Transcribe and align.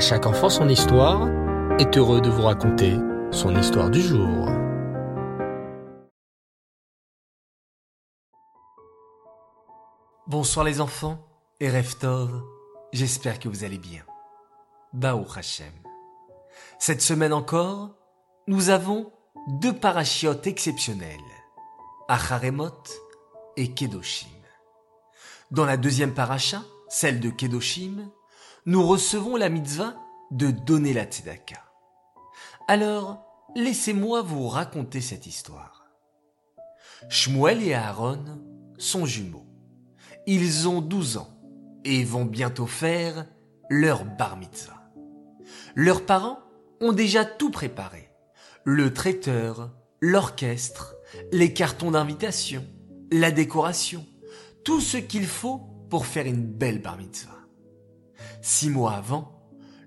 Chaque 0.00 0.24
enfant 0.24 0.48
son 0.48 0.66
histoire 0.70 1.28
est 1.78 1.98
heureux 1.98 2.22
de 2.22 2.30
vous 2.30 2.40
raconter 2.40 2.96
son 3.30 3.54
histoire 3.54 3.90
du 3.90 4.00
jour. 4.00 4.48
Bonsoir 10.26 10.64
les 10.64 10.80
enfants 10.80 11.18
et 11.60 11.68
Reftov, 11.68 12.42
j'espère 12.94 13.38
que 13.38 13.50
vous 13.50 13.62
allez 13.62 13.76
bien. 13.76 14.02
Baou 14.94 15.26
Hashem. 15.36 15.66
Cette 16.78 17.02
semaine 17.02 17.34
encore, 17.34 17.90
nous 18.46 18.70
avons 18.70 19.12
deux 19.48 19.74
parachiotes 19.74 20.46
exceptionnels, 20.46 21.18
Acharemot 22.08 22.72
et 23.58 23.74
Kedoshim. 23.74 24.28
Dans 25.50 25.66
la 25.66 25.76
deuxième 25.76 26.14
paracha, 26.14 26.62
celle 26.88 27.20
de 27.20 27.28
Kedoshim, 27.28 28.10
nous 28.70 28.86
recevons 28.86 29.34
la 29.34 29.48
mitzvah 29.48 29.96
de 30.30 30.52
donner 30.52 30.92
la 30.92 31.02
tzedaka. 31.02 31.60
Alors, 32.68 33.18
laissez-moi 33.56 34.22
vous 34.22 34.46
raconter 34.46 35.00
cette 35.00 35.26
histoire. 35.26 35.86
Shmuel 37.08 37.64
et 37.64 37.74
Aaron 37.74 38.22
sont 38.78 39.06
jumeaux. 39.06 39.44
Ils 40.28 40.68
ont 40.68 40.82
12 40.82 41.16
ans 41.16 41.36
et 41.84 42.04
vont 42.04 42.24
bientôt 42.24 42.68
faire 42.68 43.26
leur 43.68 44.04
bar 44.04 44.36
mitzvah. 44.36 44.88
Leurs 45.74 46.06
parents 46.06 46.38
ont 46.80 46.92
déjà 46.92 47.24
tout 47.24 47.50
préparé. 47.50 48.08
Le 48.62 48.94
traiteur, 48.94 49.72
l'orchestre, 50.00 50.94
les 51.32 51.52
cartons 51.52 51.90
d'invitation, 51.90 52.64
la 53.10 53.32
décoration, 53.32 54.06
tout 54.64 54.80
ce 54.80 54.96
qu'il 54.96 55.26
faut 55.26 55.58
pour 55.90 56.06
faire 56.06 56.26
une 56.26 56.46
belle 56.46 56.80
bar 56.80 56.96
mitzvah. 56.98 57.39
Six 58.42 58.70
mois 58.70 58.92
avant, 58.92 59.32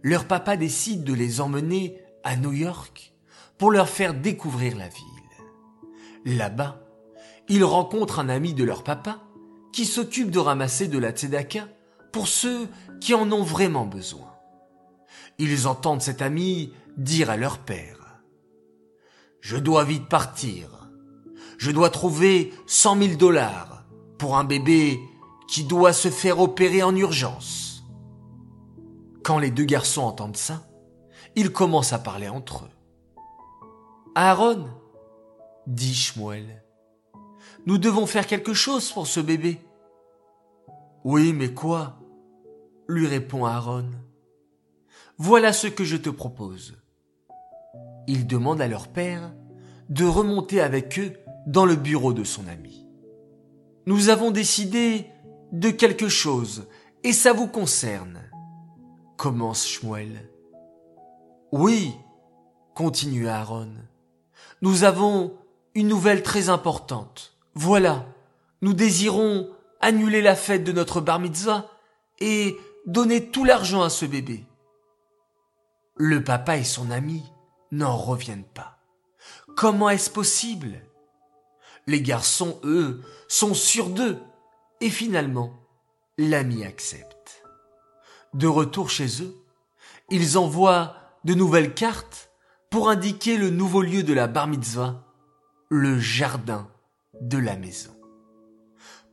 leur 0.02 0.26
papa 0.26 0.58
décide 0.58 1.04
de 1.04 1.14
les 1.14 1.42
emmener 1.42 1.98
à 2.24 2.36
New 2.36 2.54
York 2.54 3.14
pour 3.58 3.72
leur 3.72 3.90
faire 3.90 4.14
découvrir 4.14 4.78
la 4.78 4.88
ville. 4.88 5.06
Là-bas, 6.26 6.82
ils 7.50 7.64
rencontrent 7.64 8.20
un 8.20 8.30
ami 8.30 8.54
de 8.54 8.64
leur 8.64 8.84
papa 8.84 9.20
qui 9.72 9.86
s'occupe 9.86 10.32
de 10.32 10.40
ramasser 10.40 10.88
de 10.88 10.98
la 11.00 11.12
tzedaka 11.12 11.68
pour 12.12 12.28
ceux 12.28 12.68
qui 13.02 13.14
en 13.14 13.32
ont 13.32 13.44
vraiment 13.44 13.86
besoin. 13.86 14.32
Ils 15.40 15.68
entendent 15.68 16.02
cet 16.02 16.22
ami 16.22 16.72
dire 16.96 17.30
à 17.30 17.38
leur 17.38 17.58
père 17.58 18.22
Je 19.42 19.58
dois 19.58 19.84
vite 19.84 20.08
partir. 20.08 20.90
Je 21.58 21.72
dois 21.72 21.90
trouver 21.90 22.54
cent 22.68 22.96
mille 22.96 23.18
dollars 23.18 23.84
pour 24.18 24.38
un 24.38 24.44
bébé 24.44 25.00
qui 25.48 25.64
doit 25.64 25.94
se 25.94 26.10
faire 26.10 26.40
opérer 26.40 26.84
en 26.84 26.96
urgence. 26.96 27.73
Quand 29.24 29.40
les 29.40 29.52
deux 29.52 29.66
garçons 29.66 30.04
entendent 30.04 30.38
ça, 30.38 30.68
ils 31.36 31.52
commencent 31.52 31.94
à 31.94 32.00
parler 32.00 32.30
entre 32.30 32.66
eux. 32.66 32.70
Aaron, 34.16 34.68
dit 35.66 35.96
Shmuel, 35.96 36.64
nous 37.66 37.78
devons 37.78 38.06
faire 38.06 38.28
quelque 38.28 38.54
chose 38.54 38.92
pour 38.92 39.08
ce 39.08 39.20
bébé. 39.20 39.60
Oui, 41.04 41.34
mais 41.34 41.54
quoi? 41.54 42.00
lui 42.88 43.08
répond 43.08 43.46
Aaron. 43.46 43.90
Voilà 45.18 45.54
ce 45.54 45.68
que 45.68 45.84
je 45.84 45.98
te 45.98 46.10
propose. 46.10 46.78
Ils 48.08 48.28
demandent 48.28 48.62
à 48.62 48.68
leur 48.68 48.90
père 48.90 49.34
de 49.90 50.06
remonter 50.06 50.60
avec 50.62 51.00
eux 51.00 51.14
dans 51.48 51.66
le 51.66 51.76
bureau 51.76 52.14
de 52.14 52.24
son 52.24 52.48
ami. 52.48 52.86
Nous 53.86 54.10
avons 54.10 54.32
décidé 54.32 55.08
de 55.52 55.70
quelque 55.70 56.08
chose 56.08 56.68
et 57.04 57.14
ça 57.14 57.34
vous 57.34 57.48
concerne, 57.48 58.20
commence 59.24 59.66
Shmuel. 59.66 60.30
Oui, 61.54 61.94
continue 62.76 63.30
Aaron. 63.30 63.72
Nous 64.62 64.84
avons 64.84 65.38
une 65.76 65.88
nouvelle 65.88 66.24
très 66.24 66.50
importante. 66.50 67.38
Voilà, 67.56 68.06
nous 68.62 68.74
désirons 68.74 69.50
annuler 69.80 70.22
la 70.22 70.36
fête 70.36 70.66
de 70.66 70.74
notre 70.74 71.00
bar 71.00 71.20
mitzvah 71.20 71.70
et 72.20 72.58
donner 72.86 73.30
tout 73.30 73.46
l'argent 73.46 73.82
à 73.82 73.90
ce 73.90 74.06
bébé. 74.06 74.44
Le 75.96 76.22
papa 76.22 76.58
et 76.58 76.66
son 76.66 76.92
ami 76.92 77.24
n'en 77.72 77.96
reviennent 77.96 78.44
pas. 78.44 78.80
Comment 79.56 79.90
est-ce 79.90 80.10
possible? 80.10 80.82
Les 81.88 82.02
garçons, 82.02 82.60
eux, 82.66 83.02
sont 83.30 83.54
sûrs 83.54 83.90
d'eux. 83.90 84.20
Et 84.82 84.90
finalement, 84.90 85.54
l'ami 86.18 86.66
accepte. 86.66 87.43
De 88.34 88.48
retour 88.48 88.90
chez 88.90 89.22
eux, 89.22 89.36
ils 90.10 90.38
envoient 90.38 90.96
de 91.24 91.34
nouvelles 91.34 91.74
cartes 91.74 92.32
pour 92.70 92.90
indiquer 92.90 93.38
le 93.38 93.50
nouveau 93.50 93.82
lieu 93.82 94.04
de 94.04 94.14
la 94.14 94.28
bar 94.28 94.48
mitzvah, 94.48 95.04
le 95.70 96.00
jardin 96.00 96.68
de 97.22 97.38
la 97.38 97.56
maison. 97.56 97.96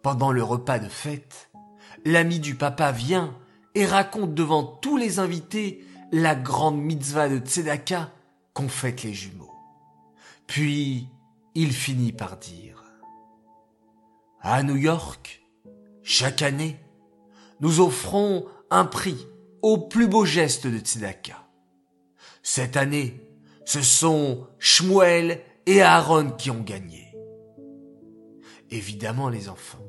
Pendant 0.03 0.33
le 0.33 0.43
repas 0.43 0.79
de 0.79 0.89
fête, 0.89 1.51
l'ami 2.05 2.41
du 2.41 2.55
papa 2.55 2.93
vient 2.93 3.37
et 3.75 3.85
raconte 3.85 4.35
devant 4.35 4.65
tous 4.65 4.97
les 4.97 5.19
invités 5.19 5.85
la 6.13 6.35
grande 6.35 6.81
mitzvah 6.81 7.29
de 7.29 7.39
Tzedaka 7.39 8.11
qu'ont 8.55 8.69
faite 8.69 9.03
les 9.03 9.13
jumeaux. 9.13 9.53
Puis, 10.47 11.09
il 11.55 11.73
finit 11.73 12.13
par 12.13 12.37
dire 12.39 12.83
À 14.41 14.63
New 14.63 14.77
York, 14.77 15.43
chaque 16.03 16.43
année, 16.43 16.81
nous 17.61 17.81
offrons 17.81 18.47
un 18.71 18.85
prix 18.85 19.27
au 19.63 19.79
plus 19.79 20.09
beau 20.09 20.25
geste 20.25 20.67
de 20.67 20.79
Tzedaka. 20.79 21.47
Cette 22.43 22.77
année, 22.77 23.21
ce 23.65 23.83
sont 23.83 24.47
Shmuel 24.59 25.43
et 25.67 25.83
Aaron 25.83 26.31
qui 26.31 26.51
ont 26.51 26.63
gagné. 26.63 27.15
Évidemment, 28.71 29.29
les 29.29 29.49
enfants, 29.49 29.85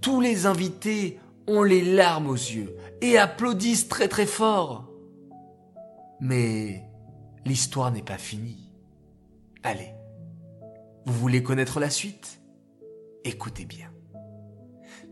tous 0.00 0.20
les 0.20 0.46
invités 0.46 1.18
ont 1.46 1.62
les 1.62 1.82
larmes 1.82 2.28
aux 2.28 2.34
yeux 2.34 2.76
et 3.00 3.18
applaudissent 3.18 3.88
très 3.88 4.08
très 4.08 4.26
fort. 4.26 4.90
Mais 6.20 6.84
l'histoire 7.44 7.92
n'est 7.92 8.02
pas 8.02 8.18
finie. 8.18 8.70
Allez, 9.62 9.92
vous 11.04 11.12
voulez 11.12 11.42
connaître 11.42 11.78
la 11.78 11.90
suite? 11.90 12.40
Écoutez 13.24 13.64
bien. 13.64 13.90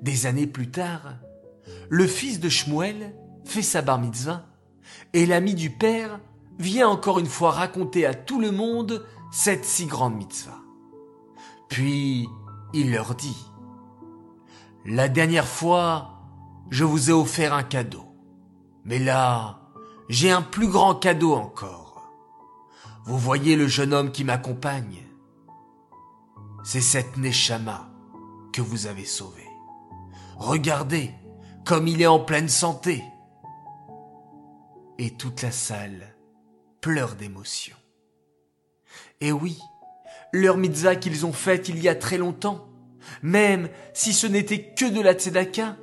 Des 0.01 0.27
années 0.27 0.47
plus 0.47 0.71
tard, 0.71 1.17
le 1.89 2.07
fils 2.07 2.41
de 2.41 2.49
Shmuel 2.49 3.15
fait 3.45 3.63
sa 3.63 3.83
bar 3.83 3.99
mitzvah 3.99 4.47
et 5.13 5.27
l'ami 5.27 5.55
du 5.55 5.71
père 5.71 6.21
vient 6.59 6.89
encore 6.89 7.19
une 7.19 7.27
fois 7.27 7.51
raconter 7.51 8.07
à 8.07 8.15
tout 8.15 8.41
le 8.41 8.51
monde 8.51 9.07
cette 9.33 9.65
si 9.65 9.87
grande 9.87 10.17
mitzvah. 10.17 10.59
Puis 11.69 12.29
il 12.73 12.93
leur 12.93 13.15
dit 13.15 13.37
La 14.85 15.09
dernière 15.09 15.47
fois, 15.47 16.21
je 16.71 16.85
vous 16.85 17.11
ai 17.11 17.13
offert 17.13 17.55
un 17.55 17.63
cadeau. 17.63 18.05
Mais 18.85 18.99
là, 18.99 19.61
j'ai 20.09 20.31
un 20.31 20.43
plus 20.43 20.69
grand 20.69 20.95
cadeau 20.95 21.35
encore. 21.35 22.13
Vous 23.05 23.19
voyez 23.19 23.57
le 23.57 23.67
jeune 23.67 23.93
homme 23.93 24.13
qui 24.13 24.25
m'accompagne 24.25 25.03
C'est 26.63 26.81
cette 26.81 27.17
Neshama 27.17 27.91
que 28.53 28.63
vous 28.63 28.87
avez 28.87 29.05
sauvé. 29.05 29.45
Regardez 30.37 31.11
comme 31.65 31.89
il 31.89 32.03
est 32.03 32.07
en 32.07 32.21
pleine 32.21 32.49
santé. 32.49 33.03
Et 34.99 35.11
toute 35.11 35.43
la 35.43 35.51
salle 35.51 36.15
pleure 36.81 37.17
d'émotion. 37.17 37.77
Et 39.21 39.33
oui, 39.33 39.59
leur 40.33 40.57
mitzvah 40.57 40.97
qu'ils 40.97 41.25
ont 41.25 41.33
faite 41.33 41.69
il 41.69 41.83
y 41.83 41.89
a 41.89 41.95
très 41.95 42.19
longtemps, 42.19 42.69
même 43.23 43.69
si 43.93 44.13
ce 44.13 44.27
n'était 44.27 44.75
que 44.75 44.85
de 44.85 45.01
la 45.01 45.15
tzedaka, 45.15 45.77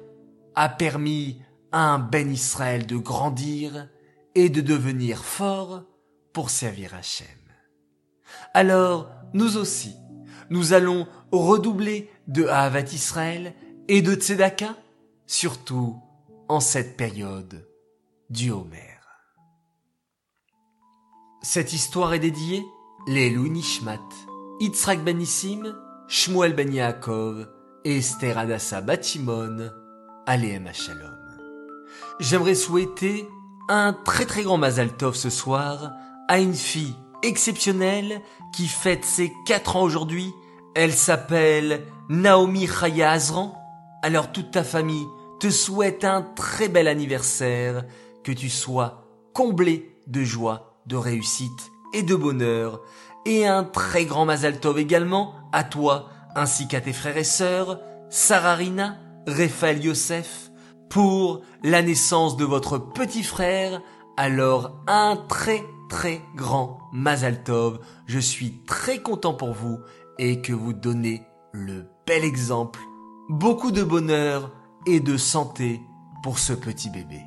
a 0.56 0.70
permis 0.70 1.42
à 1.72 1.94
un 1.94 2.00
Ben 2.00 2.32
Israël 2.32 2.86
de 2.86 2.98
grandir 2.98 3.90
et 4.36 4.50
de 4.50 4.62
devenir 4.62 5.24
fort 5.24 5.84
pour 6.34 6.50
servir 6.50 6.94
Hachem. 6.94 7.28
Alors, 8.54 9.10
nous 9.34 9.58
aussi, 9.58 9.96
nous 10.50 10.74
allons 10.74 11.08
redoubler 11.32 12.10
de 12.28 12.46
Havat 12.46 12.94
Israël 12.94 13.54
et 13.88 14.02
de 14.02 14.14
Tzedaka, 14.14 14.76
surtout 15.32 15.98
en 16.50 16.60
cette 16.60 16.98
période 16.98 17.66
du 18.30 18.52
Homer. 18.52 19.00
Cette 21.42 21.72
histoire 21.72 22.14
est 22.14 22.20
dédiée 22.20 22.66
les 23.08 23.30
Nishmat, 23.32 24.10
Yitzhak 24.60 25.06
Ben 25.06 25.18
Nissim, 25.18 25.74
Shmuel 26.10 26.54
Ben 26.54 26.74
Yaakov 26.74 27.48
et 27.86 28.00
Esther 28.00 28.38
Adassa 28.38 28.82
Batimon, 28.82 29.70
Aleem 30.26 30.70
Shalom. 30.74 31.16
J'aimerais 32.20 32.54
souhaiter 32.54 33.26
un 33.70 33.94
très 33.94 34.26
très 34.26 34.44
grand 34.44 34.58
Mazal 34.58 34.98
Tov 34.98 35.16
ce 35.16 35.30
soir 35.30 35.94
à 36.28 36.40
une 36.40 36.54
fille 36.54 36.96
exceptionnelle 37.24 38.22
qui 38.54 38.68
fête 38.68 39.06
ses 39.06 39.32
4 39.48 39.78
ans 39.78 39.84
aujourd'hui. 39.84 40.34
Elle 40.76 40.94
s'appelle 40.94 41.86
Naomi 42.10 42.68
Chaya 42.68 43.12
Azran. 43.12 43.58
Alors 44.04 44.34
toute 44.34 44.52
ta 44.52 44.66
famille 44.66 45.08
te 45.42 45.50
souhaite 45.50 46.06
un 46.06 46.22
très 46.22 46.70
bel 46.70 46.88
anniversaire, 46.88 47.86
que 48.24 48.32
tu 48.32 48.48
sois 48.48 49.08
comblé 49.34 49.98
de 50.06 50.24
joie, 50.24 50.78
de 50.86 50.96
réussite 50.96 51.72
et 51.96 52.04
de 52.04 52.14
bonheur, 52.14 52.82
et 53.26 53.48
un 53.48 53.64
très 53.64 54.06
grand 54.06 54.26
Mazal 54.26 54.60
Tov 54.60 54.78
également 54.78 55.34
à 55.52 55.64
toi, 55.64 56.10
ainsi 56.36 56.68
qu'à 56.68 56.80
tes 56.80 56.94
frères 56.94 57.18
et 57.18 57.24
sœurs, 57.24 57.80
Sararina, 58.12 59.00
Raphaël 59.26 59.84
Yosef, 59.84 60.52
pour 60.92 61.42
la 61.64 61.82
naissance 61.82 62.38
de 62.38 62.46
votre 62.46 62.78
petit 62.78 63.24
frère, 63.24 63.82
alors 64.18 64.84
un 64.86 65.18
très 65.28 65.64
très 65.90 66.22
grand 66.36 66.78
Mazal 66.94 67.44
Tov. 67.44 67.80
Je 68.06 68.20
suis 68.20 68.62
très 68.68 69.00
content 69.00 69.34
pour 69.34 69.54
vous 69.54 69.80
et 70.20 70.40
que 70.44 70.54
vous 70.54 70.74
donnez 70.74 71.24
le 71.52 71.88
bel 72.06 72.24
exemple. 72.26 72.80
Beaucoup 73.28 73.72
de 73.72 73.82
bonheur 73.82 74.52
et 74.86 75.00
de 75.00 75.18
santé 75.18 75.82
pour 76.24 76.40
ce 76.40 76.54
petit 76.54 76.90
bébé. 76.90 77.22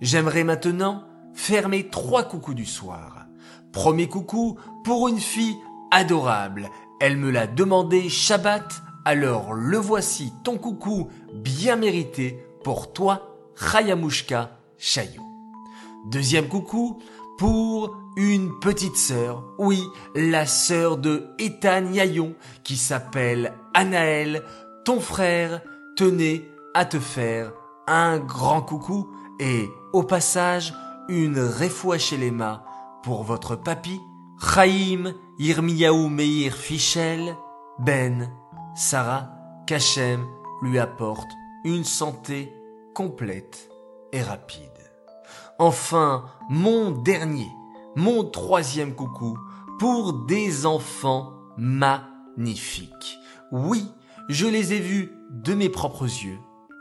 J'aimerais 0.00 0.44
maintenant 0.44 1.04
faire 1.34 1.68
mes 1.68 1.88
trois 1.88 2.24
coucous 2.24 2.54
du 2.54 2.66
soir. 2.66 3.26
Premier 3.72 4.08
coucou 4.08 4.58
pour 4.84 5.08
une 5.08 5.20
fille 5.20 5.56
adorable. 5.90 6.68
Elle 7.00 7.16
me 7.16 7.30
l'a 7.30 7.46
demandé 7.46 8.08
Shabbat, 8.08 8.82
alors 9.04 9.54
le 9.54 9.78
voici 9.78 10.32
ton 10.44 10.58
coucou 10.58 11.08
bien 11.34 11.76
mérité 11.76 12.44
pour 12.64 12.92
toi, 12.92 13.36
Chayamushka 13.56 14.58
Chayou. 14.78 15.22
Deuxième 16.10 16.48
coucou 16.48 16.98
pour 17.38 17.96
une 18.16 18.58
petite 18.60 18.96
sœur, 18.96 19.44
oui, 19.58 19.82
la 20.14 20.46
sœur 20.46 20.98
de 20.98 21.30
Ethan 21.38 21.92
Yayon, 21.92 22.34
qui 22.64 22.76
s'appelle 22.76 23.54
Anaël, 23.72 24.42
ton 24.84 25.00
frère 25.00 25.62
tenait 26.00 26.48
à 26.72 26.86
te 26.86 26.98
faire 26.98 27.52
un 27.86 28.18
grand 28.18 28.62
coucou 28.62 29.10
et, 29.38 29.68
au 29.92 30.02
passage, 30.02 30.72
une 31.10 31.38
réfoua 31.38 31.98
chez 31.98 32.16
les 32.16 32.32
pour 33.02 33.22
votre 33.22 33.54
papy, 33.54 34.00
Chaim 34.40 35.12
Yirmiyahu 35.38 36.08
Meir 36.08 36.54
Fichel, 36.54 37.36
Ben, 37.80 38.32
Sarah, 38.74 39.28
Kachem 39.66 40.24
lui 40.62 40.78
apporte 40.78 41.28
une 41.66 41.84
santé 41.84 42.50
complète 42.94 43.68
et 44.14 44.22
rapide. 44.22 44.70
Enfin, 45.58 46.24
mon 46.48 46.92
dernier, 46.92 47.50
mon 47.94 48.24
troisième 48.24 48.94
coucou 48.94 49.36
pour 49.78 50.14
des 50.24 50.64
enfants 50.64 51.34
magnifiques. 51.58 53.18
Oui, 53.52 53.84
je 54.30 54.46
les 54.46 54.72
ai 54.72 54.78
vus 54.78 55.19
de 55.30 55.54
mes 55.54 55.68
propres 55.68 56.04
yeux 56.04 56.38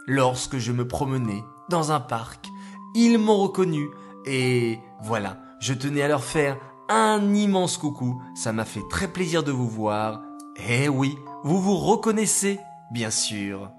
lorsque 0.08 0.58
je 0.58 0.72
me 0.72 0.88
promenais 0.88 1.44
dans 1.70 1.92
un 1.92 2.00
parc. 2.00 2.48
Ils 2.96 3.18
m'ont 3.18 3.38
reconnu 3.38 3.90
et 4.26 4.80
voilà, 5.02 5.38
je 5.60 5.74
tenais 5.74 6.02
à 6.02 6.08
leur 6.08 6.24
faire 6.24 6.58
un 6.90 7.34
immense 7.34 7.78
coucou. 7.78 8.22
Ça 8.36 8.52
m'a 8.52 8.66
fait 8.66 8.84
très 8.90 9.08
plaisir 9.08 9.44
de 9.44 9.52
vous 9.52 9.70
voir. 9.70 10.22
Eh 10.68 10.90
oui, 10.90 11.18
vous 11.44 11.62
vous 11.62 11.78
reconnaissez, 11.78 12.60
bien 12.92 13.12
sûr. 13.12 13.72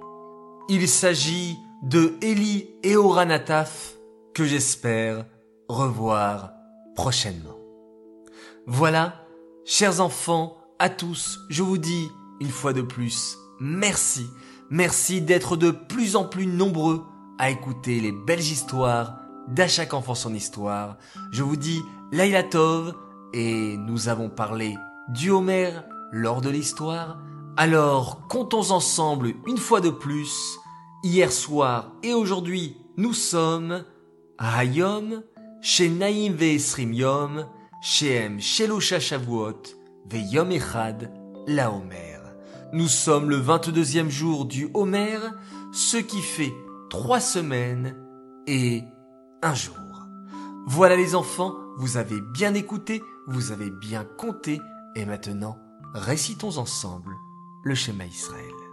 Il 0.69 0.89
s'agit 0.89 1.59
de 1.83 2.15
Eli 2.23 2.71
et 2.83 2.97
Oranataf 2.97 3.95
que 4.35 4.45
j'espère 4.45 5.27
revoir 5.69 6.53
prochainement. 6.95 7.57
Voilà, 8.67 9.25
chers 9.65 10.01
enfants, 10.01 10.57
à 10.79 10.89
tous, 10.89 11.41
je 11.49 11.63
vous 11.63 11.79
dis 11.79 12.09
une 12.41 12.51
fois 12.51 12.73
de 12.73 12.83
plus, 12.83 13.37
merci, 13.59 14.27
merci 14.71 15.21
d'être 15.21 15.57
de 15.57 15.71
plus 15.71 16.17
en 16.17 16.25
plus 16.25 16.47
nombreux 16.47 17.05
à 17.39 17.51
écouter 17.51 18.01
les 18.01 18.13
belles 18.13 18.41
histoires 18.41 19.17
d'à 19.49 19.69
chaque 19.69 19.95
enfant 19.95 20.15
son 20.15 20.35
histoire. 20.35 20.97
Je 21.33 21.43
vous 21.43 21.57
dis 21.57 21.81
Laila 22.13 22.43
Tov 22.43 22.95
et 23.33 23.77
nous 23.77 24.09
avons 24.09 24.29
parlé 24.29 24.77
du 25.09 25.31
Homer 25.31 25.71
lors 26.13 26.41
de 26.41 26.51
l'histoire. 26.51 27.19
Alors 27.57 28.27
comptons 28.29 28.71
ensemble 28.71 29.35
une 29.47 29.59
fois 29.59 29.81
de 29.81 29.91
plus. 29.91 30.59
Hier 31.03 31.33
soir 31.33 31.93
et 32.03 32.13
aujourd'hui, 32.13 32.77
nous 32.97 33.15
sommes 33.15 33.85
Hayom, 34.39 35.23
chez 35.63 35.89
Naïm 35.89 36.35
Ve'esrim 36.35 36.93
Yom, 36.93 37.47
Shehem 37.83 38.39
Shelosha 38.39 39.01
Shavuot, 39.01 39.63
Ve'yom 40.11 40.51
Echad, 40.53 41.11
la 41.47 41.73
Homer. 41.73 42.10
Nous 42.73 42.87
sommes 42.87 43.31
le 43.31 43.41
22e 43.41 44.09
jour 44.09 44.45
du 44.45 44.71
Homer, 44.75 45.19
ce 45.73 45.97
qui 45.97 46.21
fait 46.21 46.55
trois 46.89 47.19
semaines 47.19 47.97
et 48.47 48.85
un 49.43 49.55
jour. 49.55 49.75
Voilà 50.67 50.95
les 50.95 51.17
enfants, 51.17 51.57
vous 51.79 51.97
avez 51.97 52.21
bien 52.33 52.55
écouté, 52.55 53.03
vous 53.27 53.51
avez 53.51 53.71
bien 53.71 54.05
compté, 54.05 54.61
et 54.95 55.05
maintenant, 55.05 55.59
récitons 55.95 56.59
ensemble 56.59 57.17
le 57.65 57.75
schéma 57.75 58.07
Israël. 58.07 58.70